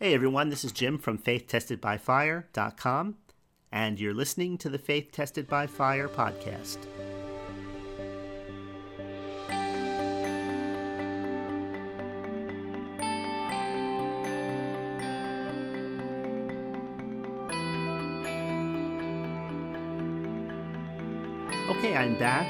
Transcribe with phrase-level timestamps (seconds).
[0.00, 3.16] Hey everyone, this is Jim from FaithTestedByFire.com,
[3.72, 6.78] and you're listening to the Faith Tested by Fire podcast.
[21.70, 22.46] Okay, I'm back.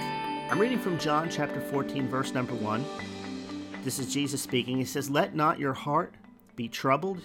[0.52, 2.84] I'm reading from John chapter 14, verse number 1.
[3.84, 4.76] This is Jesus speaking.
[4.76, 6.12] He says, Let not your heart
[6.54, 7.22] be troubled.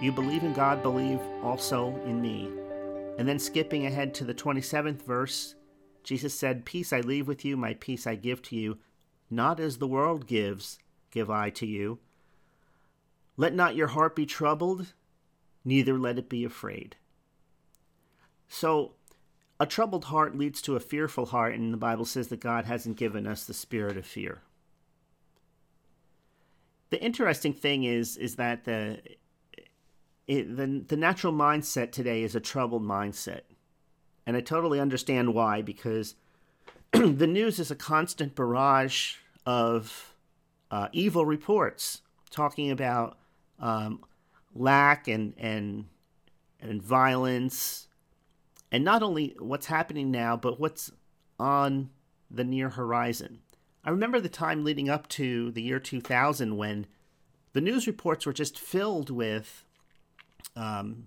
[0.00, 2.50] You believe in God, believe also in me.
[3.18, 5.54] And then skipping ahead to the 27th verse,
[6.02, 8.78] Jesus said, Peace I leave with you, my peace I give to you.
[9.30, 10.78] Not as the world gives,
[11.10, 12.00] give I to you.
[13.36, 14.92] Let not your heart be troubled,
[15.64, 16.96] neither let it be afraid.
[18.48, 18.92] So,
[19.58, 22.96] a troubled heart leads to a fearful heart, and the Bible says that God hasn't
[22.96, 24.42] given us the spirit of fear.
[26.90, 29.00] The interesting thing is, is that the
[30.26, 33.42] it, the the natural mindset today is a troubled mindset,
[34.26, 35.62] and I totally understand why.
[35.62, 36.14] Because
[36.92, 40.14] the news is a constant barrage of
[40.70, 43.18] uh, evil reports talking about
[43.58, 44.00] um,
[44.54, 45.86] lack and and
[46.60, 47.88] and violence,
[48.72, 50.90] and not only what's happening now, but what's
[51.38, 51.90] on
[52.30, 53.40] the near horizon.
[53.84, 56.86] I remember the time leading up to the year 2000 when
[57.52, 59.63] the news reports were just filled with
[60.56, 61.06] um,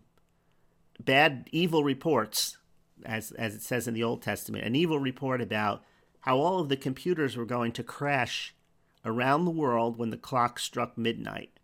[0.99, 2.57] bad, evil reports,
[3.05, 5.83] as as it says in the Old Testament, an evil report about
[6.21, 8.53] how all of the computers were going to crash
[9.05, 11.59] around the world when the clock struck midnight,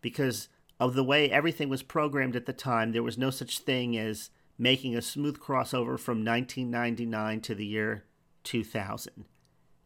[0.00, 0.48] because
[0.80, 2.92] of the way everything was programmed at the time.
[2.92, 8.04] There was no such thing as making a smooth crossover from 1999 to the year
[8.44, 9.24] 2000,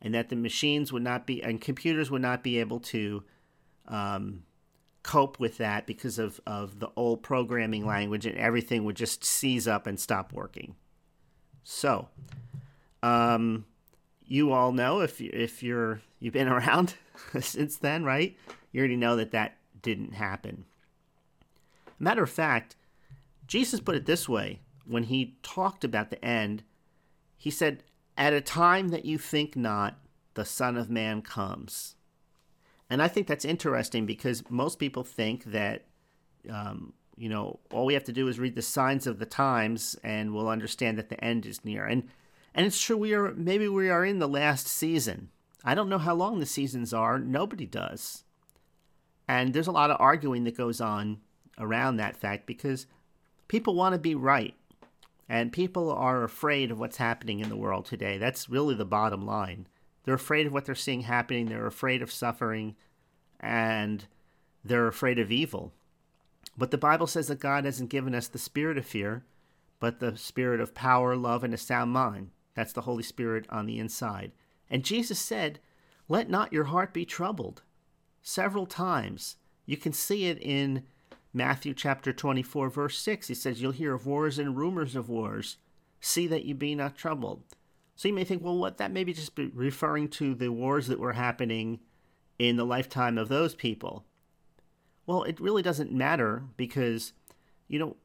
[0.00, 3.24] and that the machines would not be and computers would not be able to
[3.86, 4.44] um,
[5.08, 9.66] cope with that because of, of the old programming language and everything would just seize
[9.66, 10.74] up and stop working.
[11.64, 12.08] So,
[13.02, 13.64] um,
[14.26, 16.94] you all know if you, if you're you've been around
[17.40, 18.36] since then, right?
[18.70, 20.66] You already know that that didn't happen.
[21.98, 22.76] Matter of fact,
[23.46, 26.64] Jesus put it this way when he talked about the end.
[27.38, 27.82] He said,
[28.18, 29.98] "At a time that you think not,
[30.34, 31.94] the Son of Man comes."
[32.90, 35.84] And I think that's interesting because most people think that,
[36.50, 39.96] um, you know, all we have to do is read the signs of the times
[40.02, 41.84] and we'll understand that the end is near.
[41.84, 42.08] And
[42.54, 45.28] and it's true we are maybe we are in the last season.
[45.64, 47.18] I don't know how long the seasons are.
[47.18, 48.24] Nobody does.
[49.26, 51.18] And there's a lot of arguing that goes on
[51.58, 52.86] around that fact because
[53.48, 54.54] people want to be right.
[55.28, 58.16] And people are afraid of what's happening in the world today.
[58.16, 59.66] That's really the bottom line.
[60.08, 61.48] They're afraid of what they're seeing happening.
[61.50, 62.76] They're afraid of suffering,
[63.38, 64.06] and
[64.64, 65.74] they're afraid of evil.
[66.56, 69.26] But the Bible says that God hasn't given us the spirit of fear,
[69.80, 72.30] but the spirit of power, love, and a sound mind.
[72.54, 74.32] That's the Holy Spirit on the inside.
[74.70, 75.60] And Jesus said,
[76.08, 77.60] Let not your heart be troubled.
[78.22, 79.36] Several times.
[79.66, 80.84] You can see it in
[81.34, 83.28] Matthew chapter 24, verse 6.
[83.28, 85.58] He says, You'll hear of wars and rumors of wars.
[86.00, 87.42] See that you be not troubled.
[87.98, 91.00] So you may think, well, what that may be just referring to the wars that
[91.00, 91.80] were happening
[92.38, 94.04] in the lifetime of those people.
[95.04, 97.12] Well, it really doesn't matter because,
[97.66, 97.96] you know,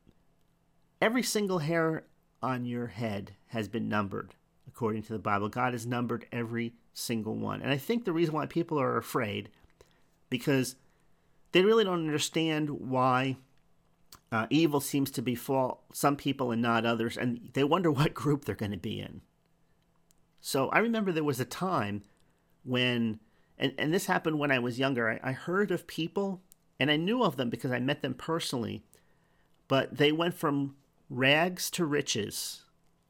[0.99, 2.05] every single hair
[2.41, 4.33] on your head has been numbered
[4.67, 5.47] according to the Bible.
[5.47, 7.61] God has numbered every single one.
[7.61, 9.49] And I think the reason why people are afraid
[10.31, 10.75] because
[11.51, 13.37] they really don't understand why
[14.31, 18.45] uh, evil seems to befall some people and not others, and they wonder what group
[18.45, 19.21] they're going to be in.
[20.45, 22.03] So I remember there was a time
[22.65, 23.21] when,
[23.57, 26.41] and, and this happened when I was younger, I, I heard of people,
[26.77, 28.83] and I knew of them because I met them personally,
[29.69, 30.75] but they went from
[31.09, 32.63] rags to riches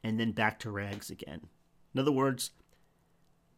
[0.04, 1.48] and then back to rags again.
[1.96, 2.52] In other words,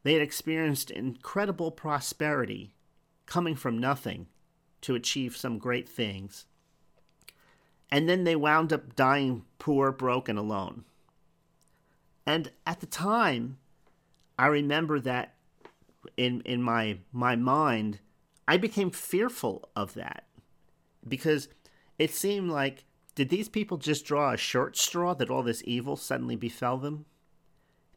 [0.03, 2.75] they had experienced incredible prosperity
[3.25, 4.27] coming from nothing
[4.81, 6.45] to achieve some great things.
[7.91, 10.85] And then they wound up dying poor, broke, and alone.
[12.25, 13.57] And at the time,
[14.37, 15.35] I remember that
[16.17, 17.99] in in my my mind,
[18.47, 20.25] I became fearful of that
[21.07, 21.47] because
[21.97, 22.85] it seemed like
[23.15, 27.05] did these people just draw a short straw that all this evil suddenly befell them?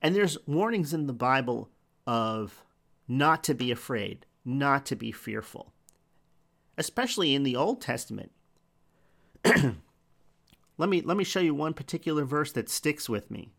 [0.01, 1.71] And there's warnings in the Bible
[2.07, 2.63] of
[3.09, 5.73] not to be afraid, not to be fearful,
[6.77, 8.31] especially in the Old Testament.
[9.45, 13.51] let me let me show you one particular verse that sticks with me.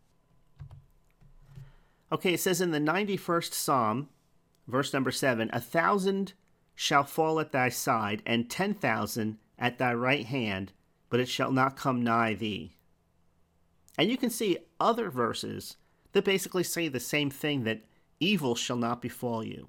[2.12, 4.08] Okay, it says in the 91st Psalm,
[4.66, 6.32] verse number 7 A thousand
[6.74, 10.72] shall fall at thy side, and ten thousand at thy right hand,
[11.08, 12.72] but it shall not come nigh thee.
[13.98, 15.76] And you can see other verses
[16.12, 17.84] that basically say the same thing that
[18.18, 19.68] evil shall not befall you.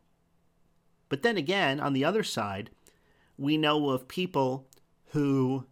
[1.10, 2.70] But then again, on the other side,
[3.38, 4.68] we know of people
[5.08, 5.66] who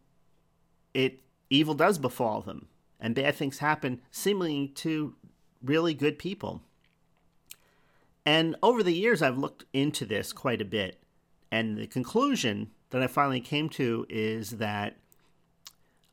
[0.93, 2.67] it evil does befall them
[2.99, 5.15] and bad things happen seemingly to
[5.63, 6.61] really good people.
[8.25, 11.01] And over the years, I've looked into this quite a bit.
[11.51, 14.97] And the conclusion that I finally came to is that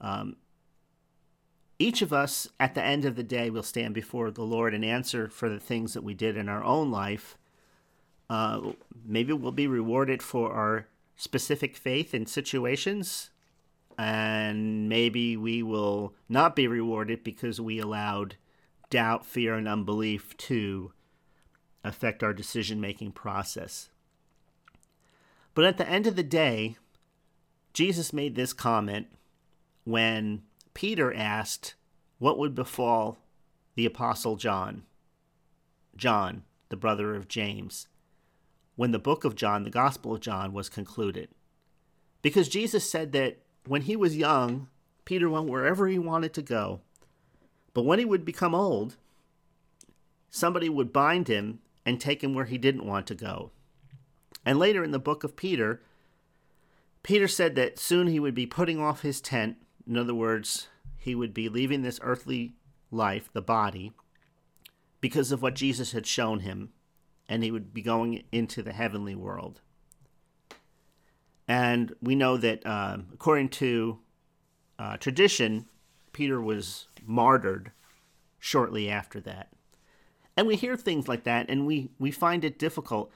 [0.00, 0.36] um,
[1.78, 4.84] each of us, at the end of the day, will stand before the Lord and
[4.84, 7.36] answer for the things that we did in our own life.
[8.30, 8.72] Uh,
[9.04, 13.30] maybe we'll be rewarded for our specific faith in situations,
[13.98, 18.36] and maybe we will not be rewarded because we allowed
[18.90, 20.92] doubt, fear, and unbelief to
[21.84, 23.90] affect our decision making process.
[25.54, 26.76] But at the end of the day,
[27.72, 29.06] Jesus made this comment
[29.84, 30.42] when
[30.74, 31.74] Peter asked
[32.18, 33.18] what would befall
[33.74, 34.84] the Apostle John,
[35.96, 37.88] John, the brother of James,
[38.74, 41.28] when the book of John, the Gospel of John, was concluded.
[42.20, 44.68] Because Jesus said that when he was young,
[45.04, 46.80] Peter went wherever he wanted to go.
[47.76, 48.96] But when he would become old,
[50.30, 53.50] somebody would bind him and take him where he didn't want to go.
[54.46, 55.82] And later in the book of Peter,
[57.02, 59.58] Peter said that soon he would be putting off his tent.
[59.86, 62.54] In other words, he would be leaving this earthly
[62.90, 63.92] life, the body,
[65.02, 66.70] because of what Jesus had shown him,
[67.28, 69.60] and he would be going into the heavenly world.
[71.46, 73.98] And we know that, uh, according to
[74.78, 75.66] uh, tradition,
[76.16, 77.72] Peter was martyred
[78.38, 79.48] shortly after that.
[80.34, 83.12] And we hear things like that, and we, we find it difficult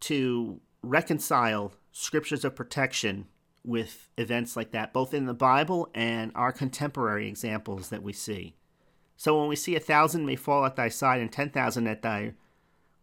[0.00, 3.26] to reconcile scriptures of protection
[3.62, 8.54] with events like that, both in the Bible and our contemporary examples that we see.
[9.18, 12.00] So when we see a thousand may fall at thy side and ten thousand at
[12.00, 12.32] thy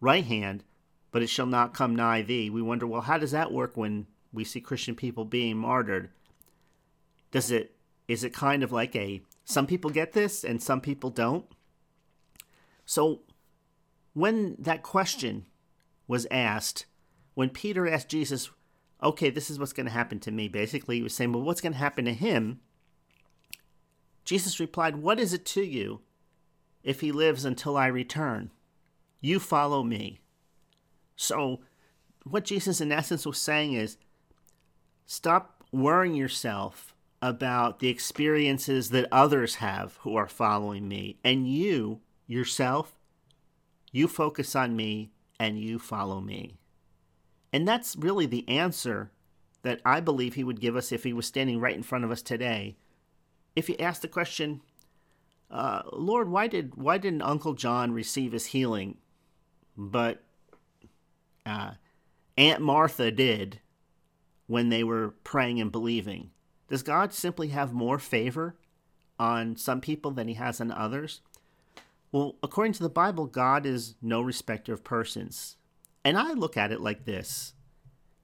[0.01, 0.63] right hand,
[1.11, 4.07] but it shall not come nigh thee, we wonder, well, how does that work when
[4.33, 6.09] we see Christian people being martyred?
[7.29, 7.75] Does it
[8.09, 11.45] is it kind of like a some people get this and some people don't?
[12.85, 13.21] So
[14.13, 15.45] when that question
[16.07, 16.87] was asked,
[17.35, 18.49] when Peter asked Jesus,
[19.01, 21.61] okay, this is what's going to happen to me, basically, he was saying, well, what's
[21.61, 22.59] going to happen to him?
[24.25, 26.01] Jesus replied, What is it to you
[26.83, 28.51] if he lives until I return?
[29.21, 30.19] You follow me.
[31.15, 31.61] So,
[32.23, 33.97] what Jesus in essence was saying is
[35.05, 42.01] stop worrying yourself about the experiences that others have who are following me, and you
[42.27, 42.99] yourself
[43.91, 46.59] you focus on me and you follow me.
[47.51, 49.11] And that's really the answer
[49.63, 52.11] that I believe he would give us if he was standing right in front of
[52.11, 52.77] us today.
[53.55, 54.61] If you ask the question,
[55.49, 58.97] uh, Lord, why did why didn't Uncle John receive his healing,
[59.75, 60.23] but
[61.45, 61.71] uh,
[62.37, 63.59] Aunt Martha did
[64.45, 66.29] when they were praying and believing?
[66.69, 68.55] Does God simply have more favor
[69.19, 71.21] on some people than He has on others?
[72.11, 75.57] Well, according to the Bible, God is no respecter of persons.
[76.03, 77.53] And I look at it like this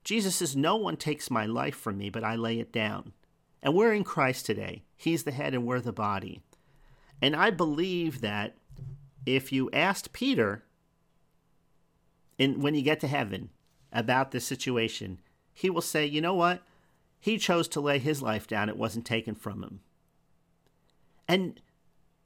[0.03, 3.13] Jesus says, No one takes my life from me, but I lay it down.
[3.61, 4.83] And we're in Christ today.
[4.95, 6.41] He's the head and we're the body.
[7.21, 8.55] And I believe that
[9.25, 10.63] if you asked Peter,
[12.37, 13.49] in, when you get to heaven,
[13.95, 15.19] about this situation,
[15.53, 16.61] he will say, You know what?
[17.19, 19.79] He chose to lay his life down, it wasn't taken from him.
[21.27, 21.59] And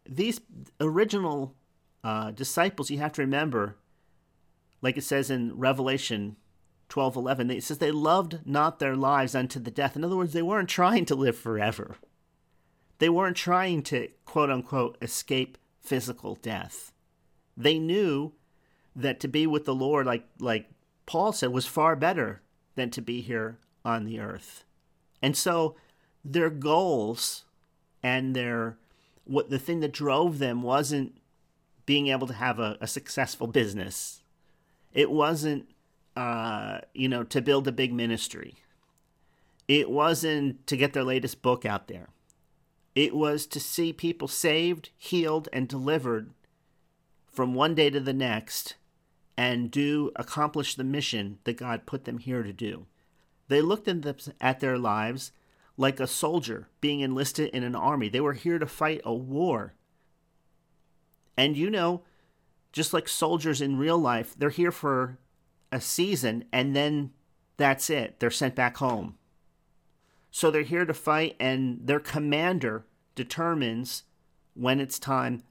[0.05, 0.41] these
[0.79, 1.55] original
[2.03, 3.77] uh, disciples, you have to remember,
[4.81, 6.35] like it says in Revelation
[6.89, 9.95] 12 11, it says they loved not their lives unto the death.
[9.95, 11.97] In other words, they weren't trying to live forever.
[12.97, 16.91] They weren't trying to, quote unquote, escape physical death.
[17.55, 18.33] They knew
[18.95, 20.69] that to be with the Lord, like, like
[21.05, 22.41] Paul said, was far better
[22.75, 24.65] than to be here on the earth.
[25.21, 25.75] And so
[26.23, 27.45] their goals
[28.01, 28.77] and their
[29.25, 31.15] what the thing that drove them wasn't
[31.85, 34.21] being able to have a, a successful business.
[34.93, 35.69] It wasn't,
[36.15, 38.55] uh, you know, to build a big ministry.
[39.67, 42.09] It wasn't to get their latest book out there.
[42.95, 46.31] It was to see people saved, healed, and delivered
[47.31, 48.75] from one day to the next
[49.37, 52.87] and do accomplish the mission that God put them here to do.
[53.49, 53.89] They looked
[54.39, 55.31] at their lives
[55.75, 58.07] like a soldier being enlisted in an army.
[58.07, 59.73] They were here to fight a war.
[61.35, 62.03] And you know,
[62.71, 65.17] just like soldiers in real life, they're here for
[65.71, 67.11] a season and then
[67.57, 68.19] that's it.
[68.19, 69.15] They're sent back home.
[70.31, 74.03] So they're here to fight, and their commander determines
[74.53, 75.43] when it's time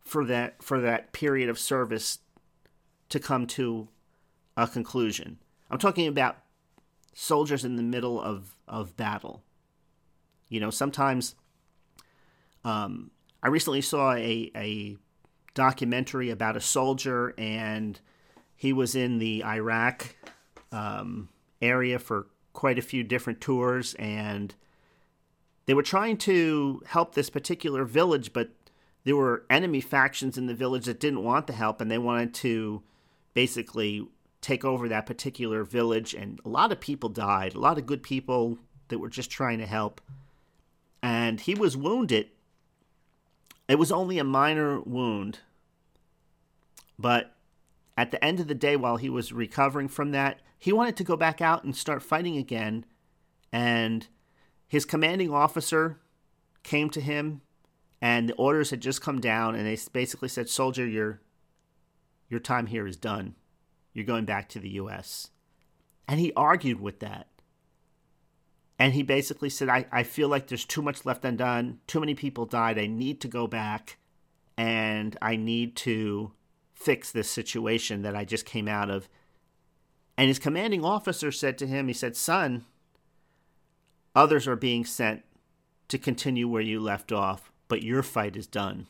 [0.00, 2.20] for that for that period of service
[3.08, 3.88] to come to
[4.56, 5.38] a conclusion.
[5.70, 6.38] I'm talking about
[7.20, 9.42] soldiers in the middle of, of battle.
[10.48, 11.34] You know, sometimes
[12.64, 13.10] um,
[13.42, 14.96] I recently saw a, a
[15.54, 17.98] documentary about a soldier, and
[18.54, 20.14] he was in the Iraq
[20.70, 21.28] um,
[21.60, 24.54] area for quite a few different tours, and
[25.66, 28.50] they were trying to help this particular village, but
[29.02, 32.32] there were enemy factions in the village that didn't want the help, and they wanted
[32.34, 32.84] to
[33.34, 34.06] basically
[34.40, 36.14] take over that particular village.
[36.14, 39.58] And a lot of people died, a lot of good people that were just trying
[39.58, 40.00] to help.
[41.02, 42.28] And he was wounded.
[43.68, 45.40] It was only a minor wound,
[46.98, 47.36] but
[47.98, 51.04] at the end of the day, while he was recovering from that, he wanted to
[51.04, 52.86] go back out and start fighting again.
[53.52, 54.06] And
[54.66, 55.98] his commanding officer
[56.62, 57.42] came to him,
[58.00, 61.20] and the orders had just come down, and they basically said, "Soldier, your
[62.28, 63.34] your time here is done.
[63.92, 65.30] You're going back to the U.S."
[66.06, 67.28] And he argued with that.
[68.78, 71.80] And he basically said, I, I feel like there's too much left undone.
[71.86, 72.78] Too many people died.
[72.78, 73.98] I need to go back
[74.56, 76.32] and I need to
[76.74, 79.08] fix this situation that I just came out of.
[80.16, 82.64] And his commanding officer said to him, he said, Son,
[84.14, 85.24] others are being sent
[85.88, 88.86] to continue where you left off, but your fight is done.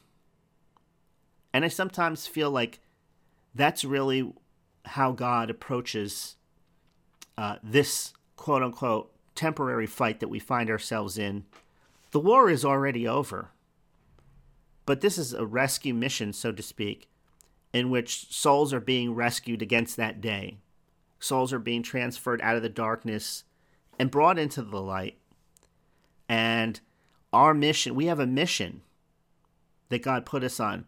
[1.52, 2.80] And I sometimes feel like
[3.54, 4.32] that's really
[4.88, 6.36] how God approaches
[7.36, 11.44] uh, this quote unquote temporary fight that we find ourselves in.
[12.10, 13.50] The war is already over.
[14.86, 17.08] But this is a rescue mission, so to speak
[17.72, 20.58] in which souls are being rescued against that day.
[21.20, 23.44] Souls are being transferred out of the darkness
[23.98, 25.18] and brought into the light.
[26.28, 26.80] And
[27.32, 28.82] our mission, we have a mission
[29.88, 30.86] that God put us on.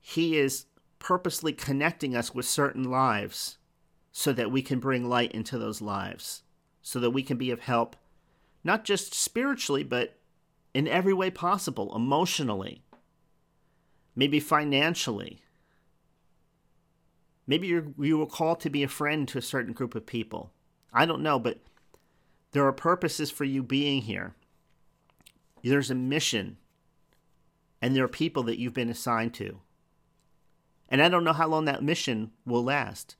[0.00, 0.66] He is
[1.02, 3.58] purposely connecting us with certain lives
[4.12, 6.42] so that we can bring light into those lives,
[6.80, 7.96] so that we can be of help,
[8.62, 10.18] not just spiritually, but
[10.72, 12.82] in every way possible emotionally,
[14.14, 15.42] maybe financially,
[17.46, 20.52] Maybe you're, you were called to be a friend to a certain group of people.
[20.92, 21.58] I don't know, but
[22.52, 24.34] there are purposes for you being here.
[25.62, 26.58] There's a mission,
[27.80, 29.60] and there are people that you've been assigned to.
[30.92, 33.16] And I don't know how long that mission will last,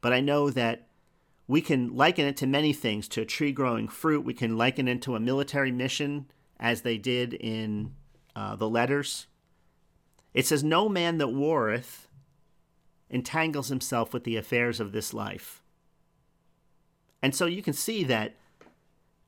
[0.00, 0.88] but I know that
[1.46, 4.24] we can liken it to many things to a tree growing fruit.
[4.24, 6.26] We can liken it to a military mission,
[6.58, 7.94] as they did in
[8.34, 9.28] uh, the letters.
[10.34, 12.08] It says, No man that warreth
[13.08, 15.62] entangles himself with the affairs of this life.
[17.22, 18.34] And so you can see that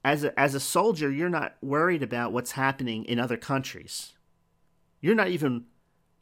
[0.05, 4.15] as a, as a soldier, you're not worried about what's happening in other countries.
[5.01, 5.67] You're not even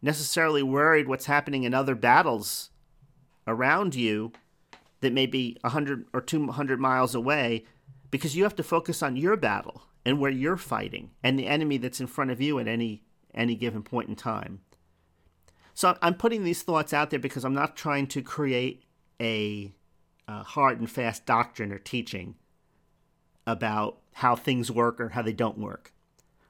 [0.03, 2.71] necessarily worried what's happening in other battles
[3.47, 4.33] around you
[5.01, 7.65] that may be 100 or 200 miles away
[8.11, 11.77] because you have to focus on your battle and where you're fighting and the enemy
[11.77, 13.03] that's in front of you at any
[13.35, 14.61] any given point in time.
[15.75, 18.85] So I'm putting these thoughts out there because I'm not trying to create
[19.21, 19.73] a,
[20.29, 22.35] a hard and fast doctrine or teaching
[23.47, 25.93] about how things work or how they don't work.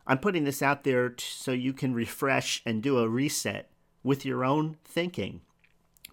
[0.07, 3.71] I'm putting this out there t- so you can refresh and do a reset
[4.03, 5.43] with your own thinking.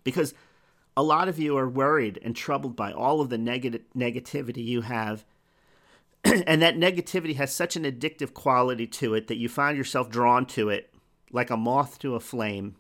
[0.04, 0.34] Because
[0.96, 4.82] a lot of you are worried and troubled by all of the negative negativity you
[4.82, 5.26] have.
[6.24, 10.46] and that negativity has such an addictive quality to it that you find yourself drawn
[10.46, 10.94] to it
[11.32, 12.76] like a moth to a flame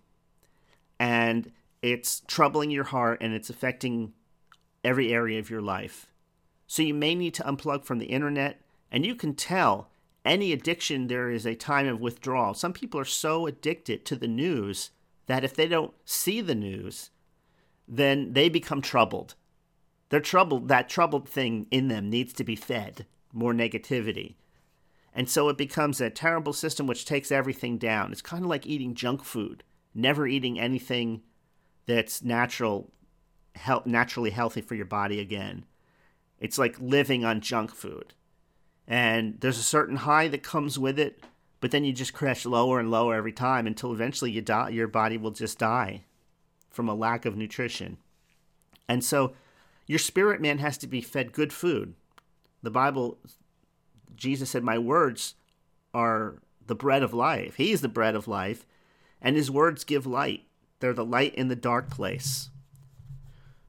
[0.99, 1.51] and
[1.81, 4.13] it's troubling your heart and it's affecting
[4.83, 6.07] every area of your life.
[6.67, 8.61] So you may need to unplug from the internet,
[8.91, 9.89] and you can tell
[10.29, 12.53] any addiction there is a time of withdrawal.
[12.53, 14.91] Some people are so addicted to the news
[15.27, 17.09] that if they don't see the news,
[17.87, 19.35] then they become troubled.
[20.09, 24.35] They're troubled, that troubled thing in them needs to be fed more negativity.
[25.13, 28.11] And so it becomes a terrible system which takes everything down.
[28.11, 31.21] It's kind of like eating junk food never eating anything
[31.85, 32.91] that's natural,
[33.65, 35.65] he- naturally healthy for your body again.
[36.39, 38.13] It's like living on junk food.
[38.89, 41.23] And there's a certain high that comes with it,
[41.61, 44.87] but then you just crash lower and lower every time until eventually you die, your
[44.87, 46.01] body will just die
[46.71, 47.97] from a lack of nutrition.
[48.87, 49.33] And so
[49.85, 51.93] your spirit man has to be fed good food.
[52.63, 53.19] The Bible,
[54.15, 55.35] Jesus said, My words
[55.93, 57.55] are the bread of life.
[57.55, 58.65] He is the bread of life
[59.21, 60.45] and his words give light.
[60.79, 62.49] They're the light in the dark place.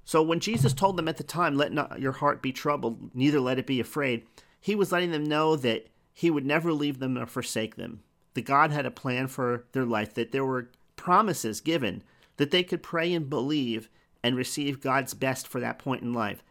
[0.05, 3.41] So when Jesus told them at the time, Let not your heart be troubled, neither
[3.41, 4.25] let it be afraid,
[4.61, 8.03] he was letting them know that he would never leave them or forsake them.
[8.35, 12.03] That God had a plan for their life, that there were promises given,
[12.37, 13.89] that they could pray and believe
[14.23, 16.43] and receive God's best for that point in life.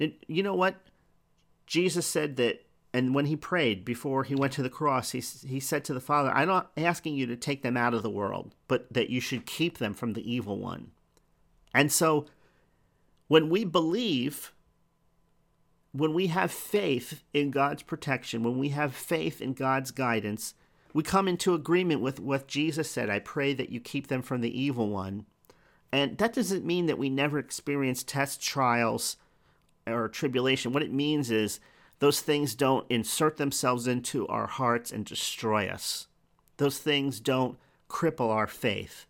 [0.00, 0.76] And you know what?
[1.66, 5.60] Jesus said that, and when he prayed before he went to the cross, he, he
[5.60, 8.54] said to the Father, I'm not asking you to take them out of the world,
[8.66, 10.92] but that you should keep them from the evil one.
[11.74, 12.26] And so
[13.28, 14.52] when we believe,
[15.92, 20.54] when we have faith in God's protection, when we have faith in God's guidance,
[20.92, 24.40] we come into agreement with what Jesus said I pray that you keep them from
[24.40, 25.26] the evil one.
[25.92, 29.16] And that doesn't mean that we never experience test trials
[29.86, 30.72] or tribulation.
[30.72, 31.60] What it means is
[31.98, 36.06] those things don't insert themselves into our hearts and destroy us.
[36.58, 39.06] Those things don't cripple our faith.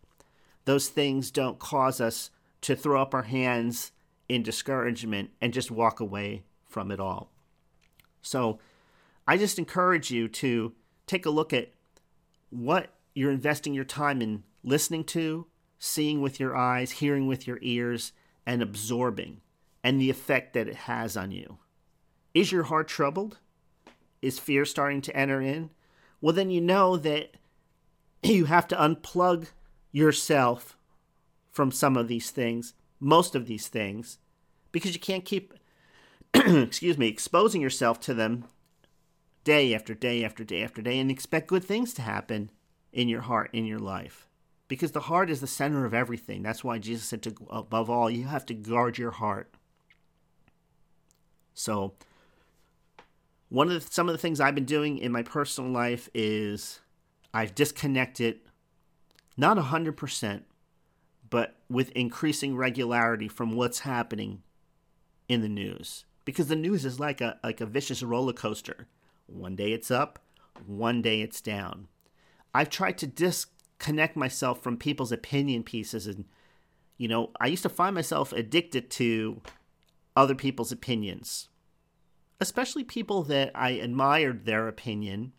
[0.65, 2.31] Those things don't cause us
[2.61, 3.93] to throw up our hands
[4.29, 7.31] in discouragement and just walk away from it all.
[8.23, 8.59] So
[9.27, 10.73] I just encourage you to
[11.07, 11.73] take a look at
[12.51, 15.47] what you're investing your time in listening to,
[15.79, 18.13] seeing with your eyes, hearing with your ears,
[18.47, 19.41] and absorbing,
[19.83, 21.59] and the effect that it has on you.
[22.35, 23.39] Is your heart troubled?
[24.23, 25.71] Is fear starting to enter in?
[26.21, 27.35] Well, then you know that
[28.23, 29.49] you have to unplug
[29.93, 30.77] yourself
[31.51, 34.19] from some of these things, most of these things,
[34.73, 35.55] because you can't keep,
[36.35, 38.45] excuse me, exposing yourself to them
[39.45, 42.51] day after day after day after day and expect good things to happen
[42.93, 44.27] in your heart, in your life.
[44.67, 46.43] Because the heart is the center of everything.
[46.43, 49.51] That's why Jesus said to above all, you have to guard your heart.
[51.55, 51.95] So,
[53.49, 56.81] one of the, some of the things I've been doing in my personal life is
[57.33, 58.41] I've disconnected
[59.39, 60.43] not 100%,
[61.31, 64.43] but with increasing regularity from what's happening
[65.29, 68.87] in the news because the news is like a like a vicious roller coaster.
[69.29, 70.19] One day it's up,
[70.67, 71.89] one day it's down.
[72.53, 76.27] I've tried to disconnect myself from people's opinion pieces and
[76.99, 79.41] you know, I used to find myself addicted to
[80.15, 81.49] other people's opinions.
[82.41, 85.33] Especially people that I admired their opinion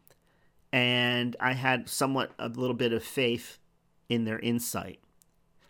[0.73, 3.59] and I had somewhat a little bit of faith
[4.09, 5.01] in their insight.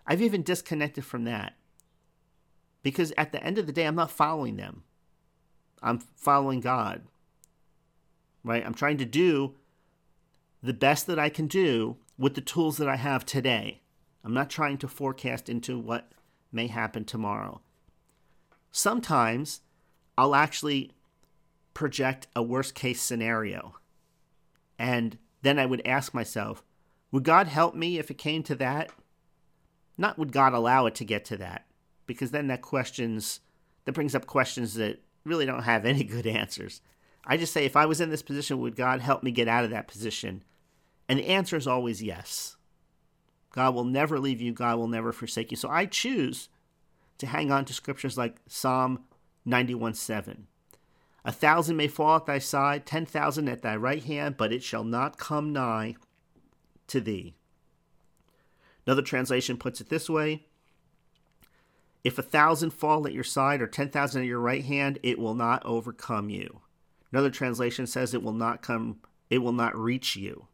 [0.08, 1.58] I've even disconnected from that
[2.84, 4.84] because at the end of the day, I'm not following them.
[5.82, 7.02] I'm following God.
[8.44, 8.66] Right?
[8.66, 9.56] I'm trying to do
[10.62, 13.82] the best that I can do with the tools that I have today.
[14.24, 16.12] I'm not trying to forecast into what
[16.52, 17.62] may happen tomorrow.
[18.72, 19.62] Sometimes
[20.18, 20.92] I'll actually
[21.74, 23.76] project a worst case scenario.
[24.78, 26.64] And then I would ask myself,
[27.12, 28.92] would God help me if it came to that?
[29.98, 31.66] Not would God allow it to get to that,
[32.06, 33.40] because then that questions
[33.86, 36.82] that brings up questions that really don't have any good answers.
[37.26, 39.64] I just say if I was in this position, would God help me get out
[39.64, 40.44] of that position?
[41.08, 42.56] And the answer is always yes.
[43.52, 45.58] God will never leave you, God will never forsake you.
[45.58, 46.50] So I choose
[47.18, 49.06] to hang on to scriptures like Psalm
[49.46, 50.48] 91 7.
[51.26, 54.64] A thousand may fall at thy side, ten thousand at thy right hand, but it
[54.64, 55.96] shall not come nigh
[56.88, 57.36] to thee.
[58.88, 60.46] Another translation puts it this way
[62.04, 65.20] If a thousand fall at your side or ten thousand at your right hand, it
[65.20, 66.62] will not overcome you.
[67.12, 70.48] Another translation says it will not come, it will not reach you.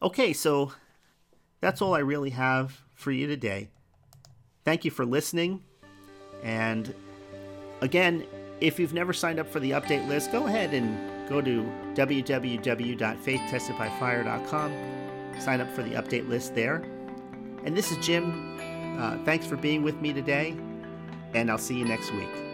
[0.00, 0.72] Okay, so
[1.60, 3.68] that's all I really have for you today.
[4.64, 5.62] Thank you for listening.
[6.42, 6.94] And
[7.80, 8.24] again,
[8.60, 14.72] if you've never signed up for the update list, go ahead and go to www.faithtestedbyfire.com
[15.40, 16.84] sign up for the update list there.
[17.64, 18.58] And this is Jim.
[18.98, 20.56] Uh, thanks for being with me today,
[21.34, 22.51] and I'll see you next week.